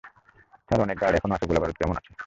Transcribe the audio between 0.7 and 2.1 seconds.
অনেক গার্ড এখনো আছে গোলাবারুদ কেমন আছে?